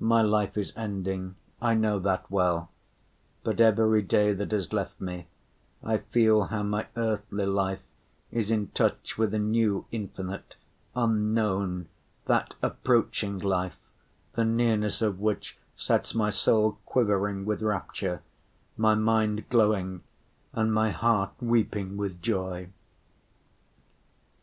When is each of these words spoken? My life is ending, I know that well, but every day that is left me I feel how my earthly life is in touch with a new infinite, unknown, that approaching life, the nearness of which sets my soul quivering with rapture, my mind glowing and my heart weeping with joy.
My 0.00 0.20
life 0.20 0.58
is 0.58 0.74
ending, 0.76 1.34
I 1.62 1.72
know 1.72 1.98
that 2.00 2.30
well, 2.30 2.70
but 3.42 3.58
every 3.58 4.02
day 4.02 4.34
that 4.34 4.52
is 4.52 4.70
left 4.70 5.00
me 5.00 5.28
I 5.82 5.96
feel 5.96 6.42
how 6.44 6.62
my 6.62 6.88
earthly 6.94 7.46
life 7.46 7.80
is 8.30 8.50
in 8.50 8.66
touch 8.72 9.16
with 9.16 9.32
a 9.32 9.38
new 9.38 9.86
infinite, 9.90 10.56
unknown, 10.94 11.88
that 12.26 12.54
approaching 12.60 13.38
life, 13.38 13.78
the 14.34 14.44
nearness 14.44 15.00
of 15.00 15.18
which 15.20 15.56
sets 15.74 16.14
my 16.14 16.28
soul 16.28 16.72
quivering 16.84 17.46
with 17.46 17.62
rapture, 17.62 18.20
my 18.76 18.94
mind 18.94 19.48
glowing 19.48 20.02
and 20.52 20.70
my 20.74 20.90
heart 20.90 21.30
weeping 21.40 21.96
with 21.96 22.20
joy. 22.20 22.68